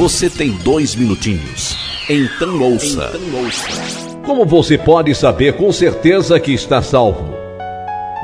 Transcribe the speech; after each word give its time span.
Você 0.00 0.30
tem 0.30 0.52
dois 0.64 0.96
minutinhos. 0.96 1.76
Então 2.08 2.58
ouça. 2.62 3.12
Então 3.14 3.44
ouça. 3.44 3.68
Como 4.24 4.46
você 4.46 4.78
pode 4.78 5.14
saber 5.14 5.52
com 5.58 5.70
certeza 5.70 6.40
que 6.40 6.54
está 6.54 6.80
salvo? 6.80 7.34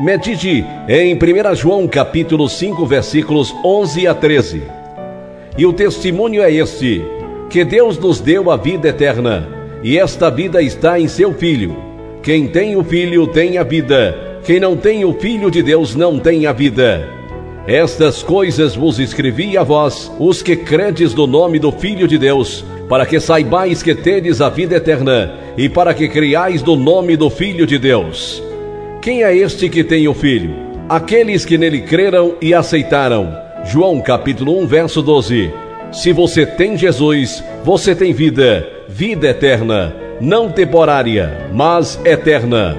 Medite 0.03 0.65
em 0.89 1.15
1 1.15 1.55
João 1.55 1.87
capítulo 1.87 2.49
5, 2.49 2.87
versículos 2.87 3.55
11 3.63 4.07
a 4.07 4.15
13. 4.15 4.63
E 5.59 5.67
o 5.67 5.73
testemunho 5.75 6.43
é 6.43 6.51
este: 6.51 7.05
que 7.51 7.63
Deus 7.63 7.99
nos 7.99 8.21
deu 8.21 8.51
a 8.51 8.57
vida 8.57 8.89
eterna, 8.89 9.47
e 9.83 9.99
esta 9.99 10.31
vida 10.31 10.63
está 10.63 10.99
em 10.99 11.07
seu 11.07 11.35
Filho. 11.35 11.77
Quem 12.23 12.49
tem 12.49 12.75
o 12.75 12.83
Filho 12.83 13.27
tem 13.27 13.59
a 13.59 13.63
vida, 13.63 14.41
quem 14.45 14.59
não 14.59 14.79
tem 14.79 15.05
o 15.05 15.13
Filho 15.13 15.51
de 15.51 15.63
Deus 15.63 15.95
não 15.95 16.19
tem 16.19 16.47
a 16.47 16.55
vida. 16.55 17.07
Estas 17.67 18.23
coisas 18.23 18.77
vos 18.77 19.01
escrevi 19.01 19.59
a 19.59 19.65
vós, 19.65 20.13
os 20.21 20.41
que 20.41 20.55
credes 20.55 21.13
no 21.13 21.27
nome 21.27 21.59
do 21.59 21.73
Filho 21.73 22.07
de 22.07 22.17
Deus, 22.17 22.65
para 22.89 23.05
que 23.05 23.19
saibais 23.19 23.83
que 23.83 23.93
tedes 23.93 24.41
a 24.41 24.49
vida 24.49 24.77
eterna, 24.77 25.35
e 25.59 25.69
para 25.69 25.93
que 25.93 26.09
criais 26.09 26.63
no 26.63 26.77
nome 26.77 27.17
do 27.17 27.29
Filho 27.29 27.67
de 27.67 27.77
Deus. 27.77 28.41
Quem 29.03 29.25
é 29.25 29.37
este 29.37 29.69
que 29.69 29.83
tem 29.83 30.07
o 30.07 30.15
Filho? 30.15 30.55
Aqueles 30.89 31.45
que 31.45 31.59
nele 31.59 31.81
creram 31.81 32.37
e 32.41 32.55
aceitaram. 32.55 33.37
João 33.65 34.01
capítulo 34.01 34.61
1, 34.61 34.67
verso 34.69 35.03
12. 35.03 35.51
Se 35.91 36.13
você 36.13 36.47
tem 36.47 36.79
Jesus, 36.79 37.43
você 37.65 37.97
tem 37.97 38.13
vida, 38.13 38.65
vida 38.89 39.27
eterna, 39.27 39.93
não 40.21 40.53
temporária, 40.53 41.49
mas 41.53 42.01
eterna. 42.05 42.77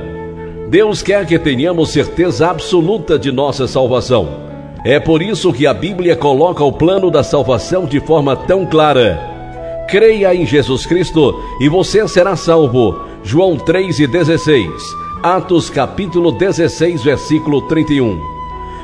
Deus 0.70 1.02
quer 1.02 1.26
que 1.26 1.38
tenhamos 1.38 1.90
certeza 1.90 2.49
absoluta 2.49 3.20
de 3.20 3.34
nossa 3.34 3.68
salvação. 3.68 4.48
É 4.88 5.02
por 5.02 5.22
isso 5.22 5.52
que 5.52 5.68
a 5.68 5.73
Bíblia 5.73 6.16
coloca 6.16 6.64
o 6.64 6.72
plano 6.72 7.12
da 7.12 7.22
salvação 7.22 7.84
de 7.84 8.00
forma 8.00 8.38
tão 8.38 8.66
clara. 8.66 9.20
Creia 9.90 10.34
em 10.34 10.46
Jesus 10.46 10.86
Cristo 10.86 11.44
e 11.60 11.68
você 11.68 12.07
será 12.07 12.38
salvo. 12.38 12.98
João 13.21 13.58
3,16. 13.58 14.70
Atos 15.21 15.70
capítulo 15.70 16.32
16, 16.32 17.04
versículo 17.04 17.63
31. 17.63 18.18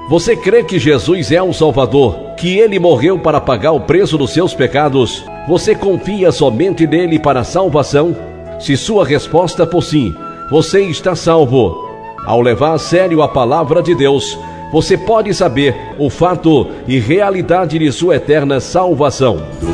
Você 0.09 0.35
crê 0.35 0.61
que 0.61 0.77
Jesus 0.77 1.31
é 1.31 1.41
o 1.41 1.53
Salvador, 1.53 2.35
que 2.37 2.59
ele 2.59 2.79
morreu 2.79 3.17
para 3.17 3.39
pagar 3.39 3.71
o 3.71 3.79
preço 3.79 4.17
dos 4.17 4.33
seus 4.33 4.53
pecados? 4.53 5.23
Você 5.47 5.73
confia 5.73 6.33
somente 6.33 6.85
nele 6.85 7.17
para 7.17 7.39
a 7.39 7.45
salvação? 7.45 8.13
Se 8.59 8.75
sua 8.75 9.05
resposta 9.05 9.65
for 9.65 9.81
sim, 9.81 10.13
você 10.51 10.81
está 10.81 11.15
salvo. 11.15 11.87
Ao 12.25 12.41
levar 12.41 12.73
a 12.73 12.77
sério 12.77 13.21
a 13.21 13.29
palavra 13.29 13.81
de 13.81 13.95
Deus, 13.95 14.37
você 14.73 14.97
pode 14.97 15.31
saber 15.35 15.75
o 15.99 16.09
fato 16.09 16.67
e 16.87 16.97
realidade 16.97 17.77
de 17.77 17.91
sua 17.91 18.15
eterna 18.15 18.59
salvação. 18.59 19.37
Do 19.61 19.67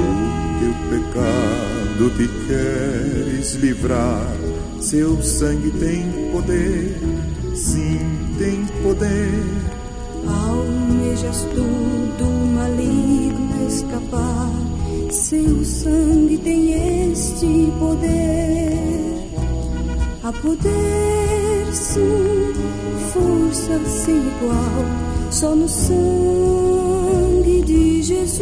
teu 0.59 0.73
pecado 0.89 2.09
te 2.17 2.27
queres 2.45 3.55
livrar, 3.55 4.27
seu 4.81 5.21
sangue 5.23 5.71
tem 5.71 6.03
poder, 6.33 6.97
sim, 7.55 7.97
tem 8.37 8.65
poder. 8.83 9.45
Almejas 10.27 11.47
tudo 11.55 12.25
maligno 12.53 13.67
escapar, 13.69 14.51
seu 15.09 15.63
sangue 15.63 16.39
tem 16.39 17.09
este 17.13 17.71
poder. 17.79 19.29
A 20.25 20.33
poder, 20.33 21.38
força 23.13 23.79
sem 23.85 24.17
igual, 24.17 24.85
só 25.31 25.55
no 25.55 25.67
sangue 25.67 27.61
de 27.61 28.01
Jesus. 28.01 28.38